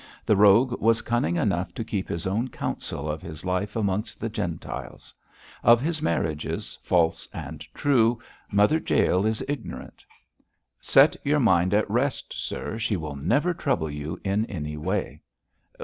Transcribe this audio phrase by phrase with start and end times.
[0.25, 4.29] The rogue was cunning enough to keep his own counsel of his life amongst the
[4.29, 5.13] Gentiles;
[5.61, 8.17] of his marriages, false and true,
[8.51, 10.03] Mother Jael is ignorant.
[10.79, 15.21] Set your mind at rest, sir, she will never trouble you in any way.'